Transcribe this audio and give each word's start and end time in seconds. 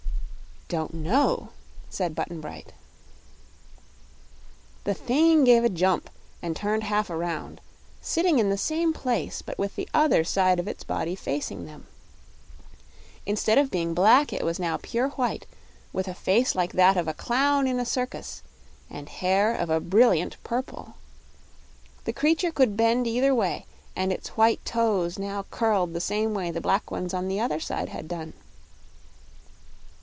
"Don't 0.73 0.93
know," 0.93 1.49
said 1.89 2.15
Button 2.15 2.39
Bright. 2.39 2.71
The 4.85 4.93
thing 4.93 5.43
gave 5.43 5.65
a 5.65 5.69
jump 5.69 6.09
and 6.41 6.55
turned 6.55 6.85
half 6.85 7.09
around, 7.09 7.59
sitting 8.01 8.39
in 8.39 8.49
the 8.49 8.57
same 8.57 8.93
place 8.93 9.41
but 9.41 9.59
with 9.59 9.75
the 9.75 9.89
other 9.93 10.23
side 10.23 10.61
of 10.61 10.69
its 10.69 10.85
body 10.85 11.13
facing 11.13 11.65
them. 11.65 11.87
Instead 13.25 13.57
of 13.57 13.69
being 13.69 13.93
black, 13.93 14.31
it 14.31 14.45
was 14.45 14.59
now 14.61 14.77
pure 14.77 15.09
white, 15.09 15.45
with 15.91 16.07
a 16.07 16.13
face 16.13 16.55
like 16.55 16.71
that 16.71 16.95
of 16.95 17.05
a 17.05 17.13
clown 17.13 17.67
in 17.67 17.77
a 17.77 17.83
circus 17.85 18.41
and 18.89 19.09
hair 19.09 19.53
of 19.53 19.69
a 19.69 19.81
brilliant 19.81 20.41
purple. 20.41 20.93
The 22.05 22.13
creature 22.13 22.53
could 22.53 22.77
bend 22.77 23.05
either 23.07 23.35
way, 23.35 23.65
and 23.93 24.13
its 24.13 24.37
white 24.37 24.63
toes 24.63 25.19
now 25.19 25.43
curled 25.51 25.91
the 25.91 25.99
same 25.99 26.33
way 26.33 26.49
the 26.49 26.61
black 26.61 26.89
ones 26.89 27.13
on 27.13 27.27
the 27.27 27.41
other 27.41 27.59
side 27.59 27.89
had 27.89 28.07
done. 28.07 28.31